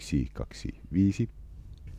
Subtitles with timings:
[0.00, 1.28] 125.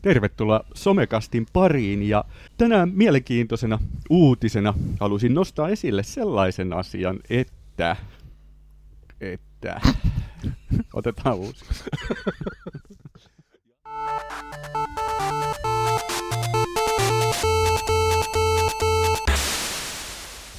[0.02, 2.26] Tervetuloa Somekastin pariin ja
[2.58, 7.96] tänään mielenkiintoisena uutisena halusin nostaa esille sellaisen asian, että...
[9.22, 9.82] että...
[10.94, 11.66] Otetaan uusi.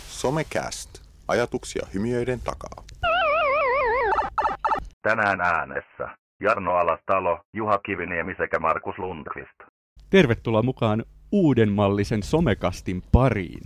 [0.08, 0.90] Somecast.
[1.28, 2.84] Ajatuksia hymiöiden takaa.
[5.02, 9.58] Tänään äänessä Jarno Alastalo, Juha Kiviniemi sekä Markus Lundqvist.
[10.10, 13.62] Tervetuloa mukaan uudenmallisen Somekastin pariin.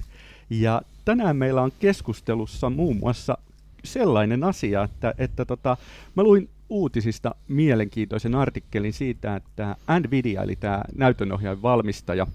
[0.50, 3.38] Ja tänään meillä on keskustelussa muun muassa
[3.84, 5.76] sellainen asia, että, että tota,
[6.14, 12.26] mä luin uutisista mielenkiintoisen artikkelin siitä, että Nvidia, eli tämä näytönohjaajan valmistaja,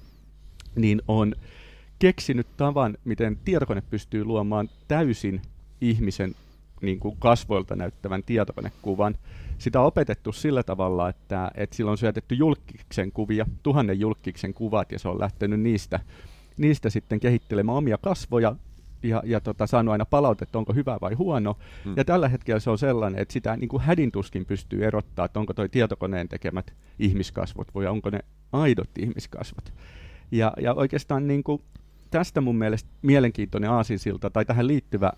[0.75, 1.35] niin on
[1.99, 5.41] keksinyt tavan, miten tietokone pystyy luomaan täysin
[5.81, 6.35] ihmisen
[6.81, 9.15] niin kuin kasvoilta näyttävän tietokonekuvan.
[9.63, 14.91] Sitä on opetettu sillä tavalla, että, että sillä on syötetty julkiksen kuvia, tuhannen julkiksen kuvat,
[14.91, 15.99] ja se on lähtenyt niistä,
[16.57, 18.55] niistä sitten kehittelemään omia kasvoja,
[19.03, 21.57] ja, ja tota, saanut aina palautetta, onko hyvä vai huono.
[21.83, 21.93] Hmm.
[21.97, 25.53] Ja tällä hetkellä se on sellainen, että sitä niin kuin hädintuskin pystyy erottaa, että onko
[25.53, 28.19] toi tietokoneen tekemät ihmiskasvot vai onko ne
[28.51, 29.73] aidot ihmiskasvot.
[30.31, 31.61] Ja, ja oikeastaan niin kuin,
[32.11, 35.11] tästä mun mielestä mielenkiintoinen aasinsilta tai tähän liittyvä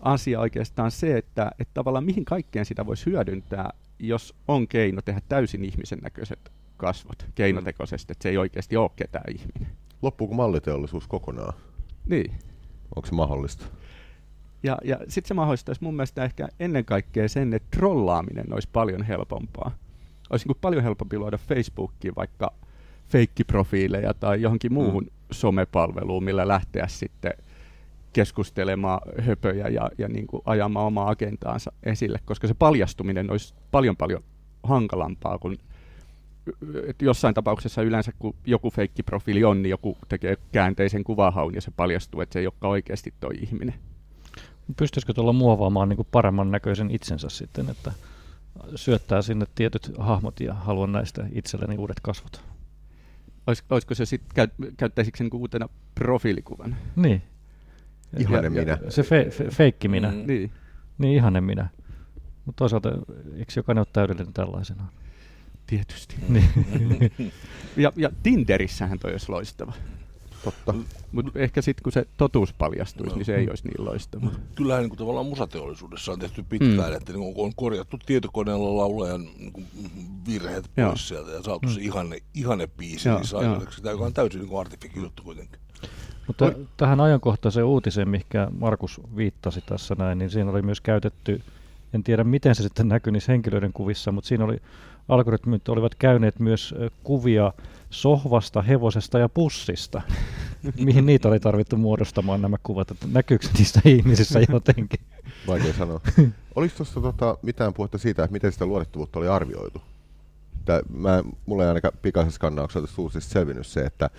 [0.00, 3.70] asia oikeastaan se, että, että tavallaan mihin kaikkeen sitä voisi hyödyntää,
[4.02, 9.34] jos on keino tehdä täysin ihmisen näköiset kasvot keinotekoisesti, että se ei oikeasti ole ketään
[9.34, 9.72] ihminen.
[10.02, 11.52] Loppuuko malliteollisuus kokonaan?
[12.06, 12.32] Niin.
[12.96, 13.66] Onko se mahdollista?
[14.62, 19.02] Ja, ja sitten se mahdollistaisi mun mielestä ehkä ennen kaikkea sen, että trollaaminen olisi paljon
[19.02, 19.70] helpompaa.
[20.30, 22.52] Olisi niin paljon helpompi luoda Facebookiin vaikka
[23.08, 25.10] feikkiprofiileja tai johonkin muuhun mm.
[25.30, 27.32] somepalveluun, millä lähteä sitten
[28.12, 33.96] keskustelemaan höpöjä ja, ja niin kuin ajamaan omaa agendaansa esille, koska se paljastuminen olisi paljon
[33.96, 34.24] paljon
[34.62, 35.58] hankalampaa kuin
[36.86, 41.70] että jossain tapauksessa yleensä, kun joku feikkiprofiili on, niin joku tekee käänteisen kuvahaun ja se
[41.70, 43.74] paljastuu, että se ei olekaan oikeasti tuo ihminen.
[44.76, 47.92] Pystyisikö tuolla muovaamaan niin kuin paremman näköisen itsensä sitten, että
[48.74, 52.42] syöttää sinne tietyt hahmot ja haluan näistä itselleni uudet kasvot?
[53.46, 56.76] Olis, olisiko se sitten, käy, käyttäisikö se niin uutena profiilikuvan?
[56.96, 57.22] Niin.
[58.18, 58.78] Ihane minä.
[58.88, 60.10] Se fe, fe, feikki minä.
[60.10, 60.26] Mm.
[60.26, 60.50] Niin.
[60.98, 61.68] Niin, ihane minä.
[62.44, 62.88] Mutta toisaalta,
[63.36, 64.88] eikö jokainen ole täydellinen tällaisenaan?
[65.66, 66.16] Tietysti.
[66.28, 66.44] Niin.
[67.76, 69.72] ja, ja Tinderissähän toi olisi loistava.
[70.44, 70.74] Totta.
[71.12, 73.16] Mutta ehkä sitten kun se totuus paljastuisi, No.
[73.16, 74.30] niin se ei olisi niin loistava.
[74.54, 76.96] Kyllähän niin kuin tavallaan musateollisuudessa on tehty pitkään, Mm.
[76.96, 79.66] että niin kuin on korjattu tietokoneella laulajan niin kuin
[80.26, 80.96] virheet pois Joo.
[80.96, 85.60] sieltä ja saatu se ihane, ihane biisi aikaiseksi, joka on täysin niin juttu kuitenkin.
[86.26, 91.42] Mutta tähän ajankohtaiseen uutiseen, mikä Markus viittasi tässä näin, niin siinä oli myös käytetty,
[91.94, 94.56] en tiedä miten se sitten näkyi niissä henkilöiden kuvissa, mutta siinä oli
[95.08, 96.74] algoritmit olivat käyneet myös
[97.04, 97.52] kuvia
[97.90, 100.02] sohvasta, hevosesta ja pussista.
[100.84, 105.00] Mihin niitä oli tarvittu muodostamaan nämä kuvat, että näkyykö niistä ihmisissä jotenkin?
[105.46, 106.00] Vaikea sanoa.
[106.54, 109.82] Oliko tuossa tota, mitään puhetta siitä, että miten sitä luotettavuutta oli arvioitu?
[110.64, 114.10] Tää, mä, mulla ei ainakaan pikaisessa skannauksessa suullisesti selvinnyt se, että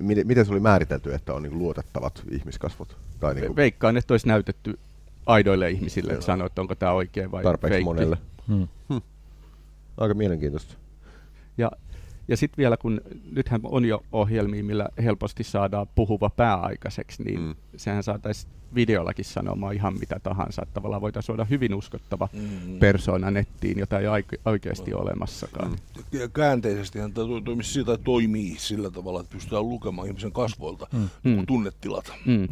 [0.00, 2.96] miten, miten se oli määritelty, että on niin luotettavat ihmiskasvot.
[3.20, 4.78] Tai niin Veikkaan, että olisi näytetty
[5.26, 7.84] aidoille ihmisille, että sanoo, että onko tämä oikein vai tarpeeksi feikki.
[7.84, 8.18] monelle.
[8.48, 8.68] Hmm.
[9.96, 10.74] Aika mielenkiintoista.
[11.58, 11.70] Ja,
[12.28, 13.00] ja sitten vielä, kun
[13.32, 17.46] nythän on jo ohjelmia, millä helposti saadaan puhuva pääaikaiseksi, niin Mm.
[17.46, 17.54] mm.
[17.76, 20.62] sehän saataisiin videollakin sanomaan ihan mitä tahansa.
[20.62, 22.78] Että tavallaan voitaisiin suoda hyvin uskottava Mm.
[22.78, 24.06] persona nettiin, jota ei
[24.44, 25.70] oikeasti ole olemassakaan.
[25.70, 26.18] Mm.
[26.20, 31.08] Ja käänteisesti hän to- toimii sillä, toimii sillä tavalla, että pystytään lukemaan ihmisen kasvoilta Mm.
[31.24, 31.46] Mm.
[31.46, 32.12] tunnetilat.
[32.26, 32.48] Mm.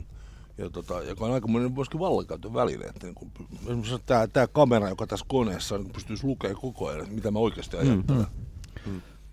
[0.59, 2.85] Ja tota, joka on aikamoinen myöskin vallankäytön väline.
[2.85, 3.31] Että niin kuin,
[3.67, 7.31] esimerkiksi tämä, tämä kamera, joka tässä koneessa on, niin pystyisi lukemaan koko ajan, että mitä
[7.31, 8.27] mä oikeasti ajattelen.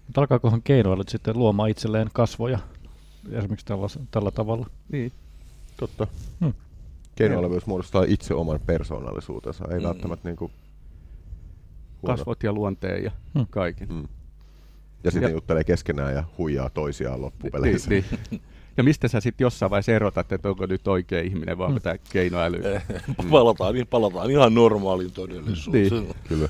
[0.08, 2.60] Mutta alkaakohan keinoilut sitten luomaan itselleen kasvoja
[3.32, 4.68] esimerkiksi tällä, tällä tavalla?
[4.92, 5.12] Niin.
[5.80, 6.08] Totta.
[6.42, 6.54] Hmm.
[7.16, 9.66] Keinoilla myös muodostaa itse oman persoonallisuutensa.
[9.72, 9.84] Ei Mm.
[9.84, 10.52] välttämättä niin kuin
[12.02, 12.18] huono.
[12.18, 13.46] Kasvot ja luonteen ja Hmm.
[13.50, 13.88] kaiken.
[13.94, 14.08] Mm.
[15.04, 17.90] Ja sitten Ja- juttelee keskenään ja huijaa toisiaan loppupeleissä.
[17.90, 18.42] Niin, niin.
[18.78, 21.84] Ja mistä sä sitten jossain vaiheessa erotat, että onko nyt oikea ihminen vai onko Mm.
[21.84, 22.62] tämä keinoäly?
[23.32, 25.90] palataan, niin palataan ihan normaaliin todellisuuteen.
[25.90, 26.16] Niin.
[26.28, 26.50] Kyllä.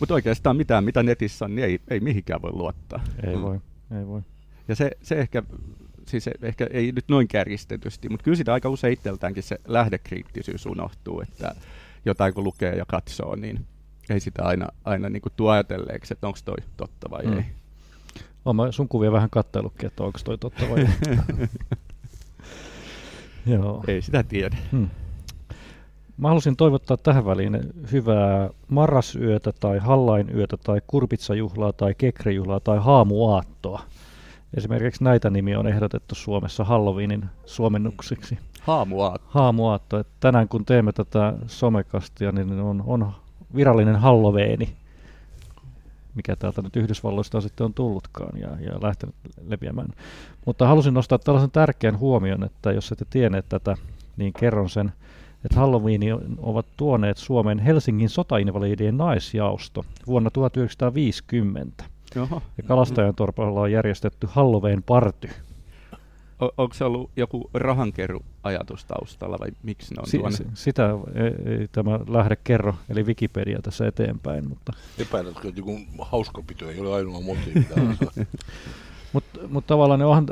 [0.00, 3.04] Mutta oikeastaan mitään, mitä netissä on, niin ei, ei mihinkään voi luottaa.
[3.26, 3.42] Ei Mm.
[3.42, 3.60] voi,
[3.98, 4.22] ei voi.
[4.68, 5.42] Ja se, se ehkä,
[6.06, 11.20] siis ehkä ei nyt noin kärjistetysti, mutta kyllä sitä aika usein itseltäänkin se lähdekriittisyys unohtuu,
[11.20, 11.54] että
[12.04, 13.66] jotain kun lukee ja katsoo, niin
[14.10, 17.36] ei sitä aina, aina niin tuo ajatelleeksi, että onko toi totta vai Mm.
[17.38, 17.44] ei.
[18.44, 21.48] Olen sun kuvia vähän kattelutkin, että onko toi totta vai ei.
[23.54, 23.84] Joo.
[23.88, 24.56] Ei sitä tiedä.
[24.72, 24.88] Hmm.
[26.18, 27.60] Mä halusin toivottaa tähän väliin
[27.92, 33.80] hyvää marrasyötä tai hallainyötä tai kurpitsajuhlaa tai kekrijuhlaa tai haamuaattoa.
[34.56, 38.38] Esimerkiksi näitä nimiä on ehdotettu Suomessa Halloweenin suomennuksiksi.
[38.60, 39.28] Haamuaatto.
[39.30, 39.98] Haamuaatto.
[39.98, 43.12] että tänään kun teemme tätä somekastia, niin on, on
[43.54, 44.76] virallinen Halloweeni,
[46.14, 49.14] mikä täältä nyt Yhdysvalloista sitten on tullutkaan ja, ja lähtenyt
[49.46, 49.88] leviämään.
[50.46, 53.76] Mutta halusin nostaa tällaisen tärkeän huomion, että jos ette tienneet tätä,
[54.16, 54.92] niin kerron sen,
[55.44, 56.00] että Halloween
[56.38, 61.84] ovat tuoneet Suomen Helsingin sotainvalidien naisjaosto vuonna 1950.
[62.22, 62.42] Oho.
[62.58, 65.28] Ja Kalastajan torpalla on järjestetty Halloween party.
[66.42, 70.36] O- onko se ollut joku rahankeruajatus taustalla vai miksi ne on Si- tuonne?
[70.36, 75.78] si- sitä ei, ei tämä lähde kerro, eli Wikipedia tässä eteenpäin, mutta Epäiletkö, että joku
[76.00, 77.66] hauskapito ei ole ainoa motiivi?
[79.12, 80.26] Mutta mut tavallaan onhan,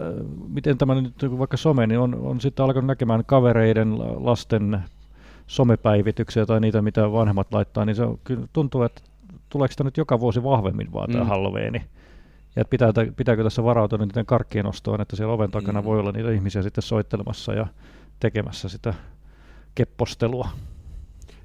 [0.49, 4.83] miten tämä nyt vaikka some, niin on, on sitten alkanut näkemään kavereiden, la- lasten
[5.47, 9.03] somepäivityksiä tai niitä, mitä vanhemmat laittaa, niin se on, kyllä tuntuu, että
[9.49, 11.27] tuleeko sitä nyt joka vuosi vahvemmin vaan tämä Mm.
[11.27, 11.29] mm.
[11.29, 11.79] Halloweeni.
[12.57, 15.85] Ja että pitää, pitääkö tässä varautua niiden karkkien ostoon, että siellä oven takana Mm.
[15.85, 17.67] voi olla niitä ihmisiä sitten soittelemassa ja
[18.21, 18.95] tekemässä sitä
[19.75, 20.49] keppostelua.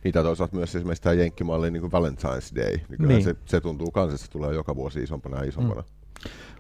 [0.04, 2.78] Niitä toisaalta myös esimerkiksi tämä jenkkimalli niin kuin Valentine's Day.
[2.90, 3.24] Niin Niin.
[3.24, 5.84] Se, se tuntuu kans, että se tulee joka vuosi isompana ja isompana.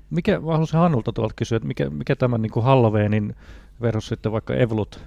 [0.09, 3.35] Mikä, mä haluaisin Hannulta tuolta kysyä, että mikä, mikä tämän niin kuin Halloweenin
[3.81, 4.99] versus sitten vaikka Evolut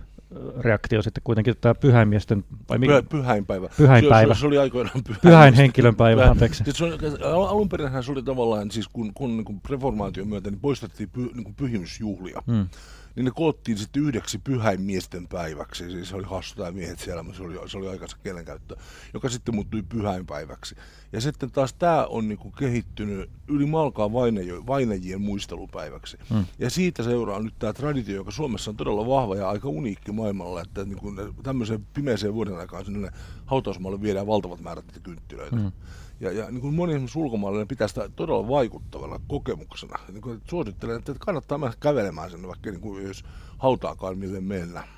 [0.60, 3.68] reaktio sitten kuitenkin tämä pyhäinmiesten, vai mikä, Pyhä, pyhäinpäivä.
[3.76, 4.34] Pyhäinpäivä.
[4.34, 6.64] Se, se, se oli aikoinaan pyhäin, pyhäin henkilönpäivä, anteeksi.
[6.64, 6.92] Siis se on,
[7.24, 11.10] al- alun perin se oli tavallaan, siis kun, kun niin kuin reformaation myötä niin poistettiin
[11.10, 12.66] py, niin kuin pyhimysjuhlia, Mm.
[13.16, 15.90] Niin ne koottiin sitten yhdeksi pyhäinmiesten päiväksi.
[15.90, 18.76] Siis se oli hassu tämä miehet siellä, mutta se oli, se oli aikansa kielenkäyttö,
[19.14, 20.74] joka sitten muuttui pyhäinpäiväksi.
[21.12, 24.12] Ja sitten taas tämä on niin kuin kehittynyt yli malkaa
[24.66, 26.16] vainajien muistelupäiväksi.
[26.30, 26.44] Mm.
[26.58, 30.62] Ja siitä seuraa nyt tämä traditio, joka Suomessa on todella vahva ja aika uniikki maailmalla,
[30.62, 33.10] että niin kuin tämmöiseen pimeäseen vuoden aikaan sinne
[33.46, 35.56] hautausmaalle viedään valtavat määrät kynttilöitä.
[35.56, 35.72] Mm.
[36.20, 39.98] Ja, ja niin kuin moni esimerkiksi ulkomaalainen pitää sitä todella vaikuttavana kokemuksena.
[40.12, 43.24] Niin kuin, että suosittelen, että kannattaa mennä kävelemään sinne, vaikka niin kuin, jos
[43.58, 44.88] hautaakaan mille mennä.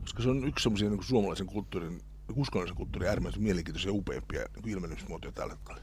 [0.00, 2.00] Koska se on yksi semmoisia niin suomalaisen kulttuurin,
[2.36, 5.80] uskonnollisen kulttuurin äärimmäisen mielenkiintoisia ja upeimpia niin kuin ilmenysmuotoja tällä hetkellä.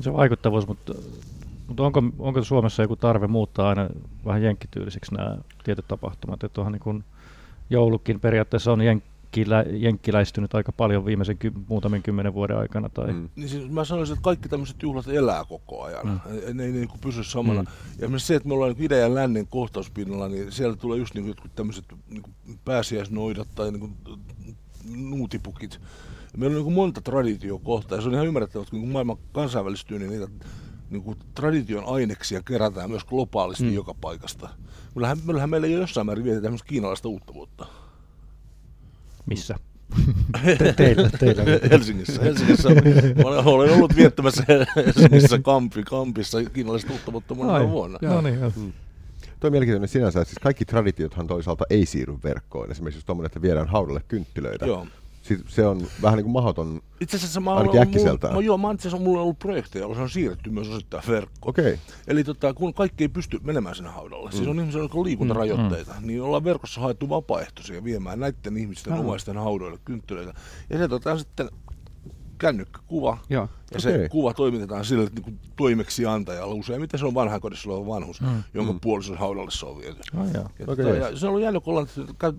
[0.00, 0.94] Se vaikuttavuus, mutta,
[1.68, 3.88] mutta onko, onko Suomessa joku tarve muuttaa aina
[4.24, 6.44] vähän jenkkityylisiksi nämä tietyt tapahtumat?
[6.44, 7.04] Että onhan niin kuin
[7.70, 8.80] joulukin periaatteessa on
[9.36, 12.88] jenkkilä, jenkkiläistynyt aika paljon viimeisen ky, muutamin kymmenen vuoden aikana.
[12.88, 13.28] Tai, mm.
[13.36, 16.06] Niin siis mä sanoisin, että kaikki tämmöiset juhlat elää koko ajan.
[16.06, 16.56] Mm.
[16.56, 17.62] Ne ei niin kuin pysy samana.
[17.62, 17.68] Mm.
[17.98, 21.14] Ja esimerkiksi se, että me ollaan niin idän ja lännen kohtauspinnalla, niin siellä tulee just
[21.14, 22.34] niin kuin jotkut tämmöiset niin kuin
[22.64, 23.94] pääsiäisnoidat tai niin kuin
[24.96, 25.80] nuutipukit.
[26.36, 29.98] Meillä on niin kuin monta traditiokohtaa ja se on ihan ymmärrettävää, että kun maailma kansainvälistyy,
[29.98, 30.28] niin niitä
[30.90, 33.74] niin kuin tradition aineksia kerätään myös globaalisti Mm.
[33.74, 34.48] joka paikasta.
[34.94, 37.66] Kyllähän, kyllähän meillä jo jossain määrin vietetään tämmöistä kiinalaista uutta vuotta.
[39.28, 39.54] Missä?
[40.58, 41.42] Te, teillä, teillä.
[41.70, 42.22] Helsingissä.
[42.22, 42.68] Helsingissä
[43.24, 44.44] olen, olen ollut viettämässä
[44.76, 47.98] Helsingissä kampi, kampissa kiinalaista uutta vuotta monena vuonna.
[48.02, 48.52] No niin, joo.
[49.40, 52.70] Tuo on mielenkiintoinen sinänsä, että siis kaikki traditiothan toisaalta ei siirry verkkoon.
[52.70, 54.66] Esimerkiksi just tuommoinen, että viedään haudalle kynttilöitä.
[54.66, 54.86] Joo.
[55.28, 56.80] Siis se on vähän niin kuin mahdoton.
[57.00, 58.32] Itse asiassa mä Ainakin äkkiseltään.
[58.32, 60.68] mulla, mä, joo, mä, itse asiassa mulla on ollut projekteja, joilla se on siirretty myös
[60.68, 61.50] osittain verkkoon.
[61.50, 61.64] Okei.
[61.64, 61.78] Okay.
[62.06, 64.36] Eli tota, kun kaikki ei pysty menemään sinne haudalle, mm.
[64.36, 66.06] siis on ihmisiä, joilla on liikuntarajoitteita, mm.
[66.06, 69.00] niin ollaan verkossa haettu vapaaehtoisia viemään näiden ihmisten Ah.
[69.00, 70.34] omaisten haudoille kynttilöitä.
[70.70, 71.48] Ja se tota, sitten
[72.38, 73.48] kännykkäkuva, Joo.
[73.74, 74.08] ja se Okei.
[74.08, 76.54] kuva toimitetaan sille niin kuin toimeksiantajalle.
[76.54, 78.42] Useimmiten se on vanhainkodissa oleva vanhus, Mm.
[78.54, 78.80] jonka Mm.
[78.80, 80.00] puolison haudalle se on viety.
[80.16, 80.46] Oh, joo.
[80.58, 80.84] Ja, Okei.
[80.84, 81.86] tota, ja se on ollut jännä, kun ollaan
[82.18, 82.32] käy,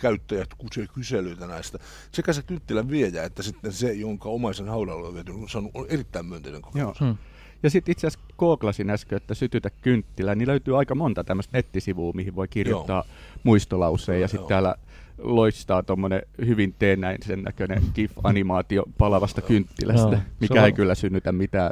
[0.00, 0.48] käyttäjät
[0.94, 1.78] kyselyitä näistä.
[2.12, 5.86] Sekä se kynttilän viejä, että sitten se, jonka omaisen haudalla on viety, se on on
[5.88, 7.00] erittäin myönteinen kokemus.
[7.00, 7.10] Joo.
[7.10, 7.18] Mm.
[7.62, 12.12] Ja sitten itse asiassa googlasin äsken, että sytytä kynttilä, niin löytyy aika monta tämmöistä nettisivua,
[12.12, 13.04] mihin voi kirjoittaa
[13.42, 14.20] muistolauseen.
[14.20, 14.48] Ja sitten Joo.
[14.48, 14.74] täällä
[15.22, 21.70] loistaa tuommoinen hyvin teennäisen näköinen GIF-animaatio palavasta kynttilästä, se mikä on- ei kyllä synnytä mitään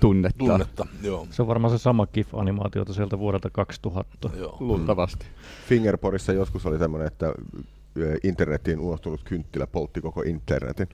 [0.00, 1.26] tunnetta, Tunnetta, joo.
[1.30, 4.30] Se on varmaan se sama GIF-animaatiota sieltä vuodelta 2000.
[4.36, 4.56] joo.
[4.60, 5.26] luultavasti.
[5.68, 7.32] Fingerporissa joskus oli tämmöinen, että
[8.24, 10.88] internetiin unohtunut kynttilä poltti koko internetin.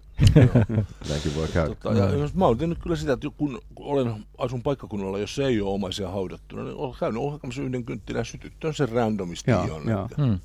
[1.08, 1.74] Näinkin voi käydä.
[1.74, 5.60] Tota, ja jos mä oon tehnyt kyllä sitä, että kun olen, asun paikkakunnalla, jos ei
[5.60, 9.90] ole omaisia haudattuna, niin olen käynyt ohjelmassa yhden kynttilän sytyttöön sen randomisti Joo, jonnekin.
[10.18, 10.38] joo.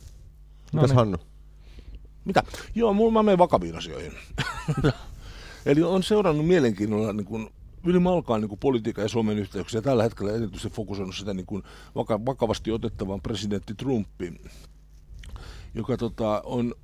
[0.73, 0.95] Mitäs niin.
[0.95, 1.17] Hannu?
[2.25, 2.43] Mitä?
[2.75, 4.13] Joo, mulla mä menen vakaviin asioihin.
[5.65, 7.49] Eli on seurannut mielenkiinnolla niin kuin,
[7.85, 9.81] yli malkaan niin politiikan ja Suomen yhteyksiä.
[9.81, 11.63] Tällä hetkellä erityisesti fokusoinut sitä niin kuin,
[11.95, 14.41] vaka- vakavasti otettavan presidentti Trumpi,
[15.73, 16.75] joka tota, on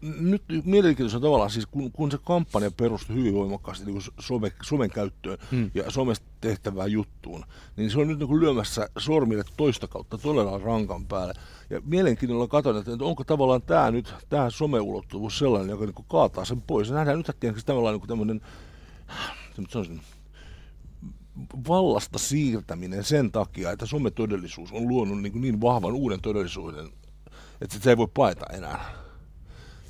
[0.00, 5.38] nyt mielenkiintoista tavallaan, siis kun, kun se kampanja perustui hyvin voimakkaasti niin some, somen käyttöön
[5.50, 5.70] mm.
[5.74, 7.44] ja somesta tehtävään juttuun,
[7.76, 11.34] niin se on nyt niin lyömässä sormille toista kautta todella rankan päälle.
[11.70, 16.44] Ja mielenkiinnolla katson, että onko tavallaan tämä nyt, tämä someulottuvuus sellainen, joka niin kuin kaataa
[16.44, 16.88] sen pois.
[16.88, 18.40] Ja nähdään nyt että tavallaan niin tämmöinen,
[19.68, 20.00] sanoisin,
[21.68, 26.88] vallasta siirtäminen sen takia, että sometodellisuus on luonut niin, niin vahvan uuden todellisuuden,
[27.60, 29.05] että se ei voi paeta enää.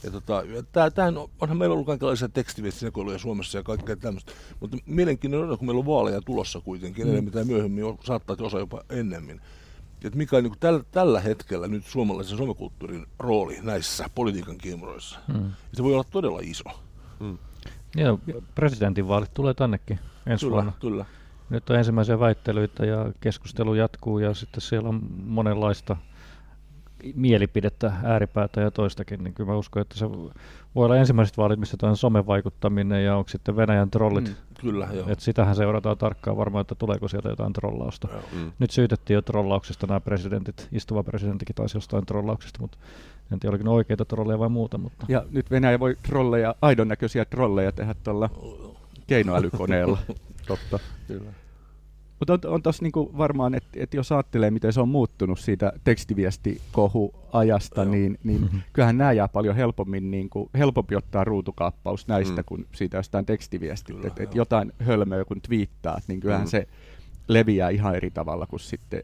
[0.07, 4.77] Ja tota, tää, tää on, onhan meillä ollut kaikenlaisia tekstiviestisekoiluja Suomessa ja kaikkea tämmöistä, mutta
[4.87, 7.13] mielenkiintoinen on, kun meillä on vaaleja tulossa kuitenkin, mm.
[7.13, 9.41] enemmän tai myöhemmin, saattaa osa jopa ennemmin.
[10.05, 15.19] Että mikä on niin tällä, tällä hetkellä nyt suomalaisen somekulttuurin rooli näissä politiikan kiemuroissa.
[15.29, 15.51] Mm.
[15.73, 16.65] Se voi olla todella iso.
[17.21, 17.39] Mm.
[17.97, 18.21] Joo,
[18.55, 20.73] presidentinvaalit tulee tännekin ensi kyllä, vuonna.
[20.81, 21.05] Kyllä.
[21.51, 25.97] Nyt on ensimmäisiä väittelyitä ja keskustelu jatkuu ja sitten siellä on monenlaista
[27.15, 31.77] mielipidettä, ääripäätä ja toistakin, niin kyllä mä uskon, että se voi olla ensimmäiset vaalit, missä
[31.83, 34.25] on somevaikuttaminen ja onko sitten Venäjän trollit.
[34.25, 35.09] Mm, kyllä, joo.
[35.09, 38.09] Et sitähän seurataan tarkkaan varmaan, että tuleeko sieltä jotain trollausta.
[38.33, 38.53] Mm.
[38.59, 42.79] Nyt syytettiin jo trollauksesta nämä presidentit, istuva presidenttikin taisi jostain trollauksesta, mutta
[43.33, 44.79] en tiedä, oliko ne oikeita trolleja vai muuta.
[44.79, 45.07] Mutta.
[45.09, 48.31] Ja nyt Venäjä voi trolleja, aidon näköisiä trolleja tehdä tuolla
[49.07, 49.99] keinoälykoneella.
[50.49, 50.79] Totta.
[51.07, 51.31] Kyllä.
[52.19, 55.73] Mutta on, on tuossa niinku varmaan, että et jos ajattelee, miten se on muuttunut siitä
[55.85, 58.61] tekstiviestikohuajasta, niin, niin mm-hmm.
[58.73, 62.45] kyllähän nämä jää paljon helpommin, niinku, helpompi ottaa ruutukaappaus näistä mm.
[62.47, 64.09] kuin siitä jostain tekstiviestistä.
[64.09, 66.51] Että et jotain hölmöä kun twiittaat, niin kyllähän mm.
[66.51, 66.69] se
[67.29, 69.03] leviää ihan eri tavalla kuin sitten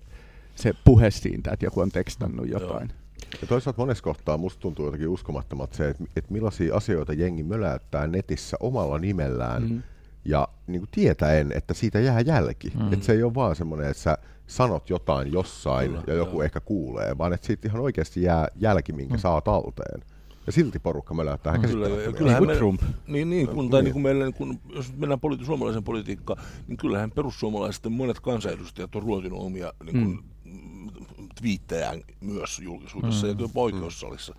[0.56, 2.88] se puhe siitä, että joku on tekstannut jotain.
[2.88, 2.98] Joo.
[3.40, 8.06] Ja toisaalta monessa kohtaa musta tuntuu jotenkin uskomattomat se, että, että millaisia asioita jengi möläyttää
[8.06, 9.82] netissä omalla nimellään, mm
[10.24, 12.72] ja niin kuin tietäen, että siitä jää jälki.
[12.74, 12.92] Mm.
[12.92, 16.42] Että se ei ole vaan semmoinen, että sä sanot jotain jossain Kyllä, ja joku joo.
[16.42, 19.20] ehkä kuulee, vaan että siitä ihan oikeasti jää jälki, minkä mm.
[19.20, 20.02] saa talteen.
[20.46, 21.62] Ja silti porukka möläyttää mm.
[21.62, 22.82] Kyllä, kyllähän me, Trump.
[23.06, 27.10] Niin, niin, kun, tai niin kuin meille, kun, jos mennään politi- suomalaisen politiikkaan, niin kyllähän
[27.10, 31.28] perussuomalaisten monet kansanedustajat on ruotinut omia niin kuin, mm.
[31.40, 33.32] twiittejään myös julkisuudessa mm.
[33.32, 34.34] ja jopa oikeussalissa.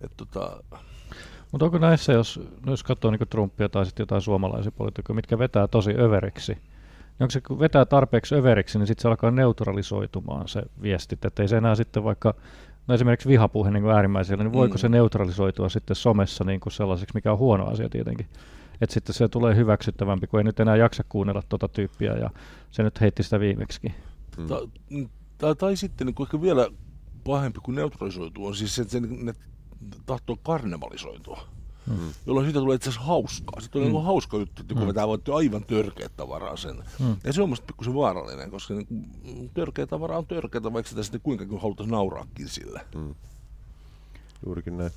[0.00, 0.62] Että tota,
[1.54, 5.68] mutta onko näissä, jos, jos katsoo niin Trumpia tai sitten jotain suomalaisia poliitikkoja, mitkä vetää
[5.68, 10.62] tosi överiksi, niin onko se, kun vetää tarpeeksi överiksi, niin sitten se alkaa neutralisoitumaan se
[10.82, 12.34] viestit, että ei se enää sitten vaikka,
[12.88, 14.78] no esimerkiksi vihapuhe niin äärimmäisellä, niin voiko mm.
[14.78, 18.26] se neutralisoitua sitten somessa niin kuin sellaiseksi, mikä on huono asia tietenkin.
[18.80, 22.30] Että sitten se tulee hyväksyttävämpi, kun ei nyt enää jaksa kuunnella tuota tyyppiä ja
[22.70, 23.80] se nyt heitti sitä viimeksi.
[24.38, 24.46] Mm.
[24.46, 24.68] Tai,
[25.38, 26.68] tai, tai sitten niin ehkä vielä
[27.24, 29.34] pahempi kuin neutralisoituu on siis se, että se, ne
[30.06, 31.40] tahtoo karnevalisoitua.
[31.86, 32.12] Mm.
[32.26, 33.60] Jolloin siitä tulee itse asiassa hauskaa.
[33.60, 34.04] Sitten on mm.
[34.06, 34.88] Hauska juttu, että kun mm.
[34.88, 36.76] vetää voitte aivan törkeä tavaraa sen.
[36.98, 37.16] Mm.
[37.24, 41.20] Ja se on musta pikkusen vaarallinen, koska niin, törkeä tavara on törkeä, vaikka sitä sitten
[41.20, 42.80] kuinka halutaan nauraakin sille.
[42.94, 43.14] Mm.
[44.46, 44.90] Juurikin näin.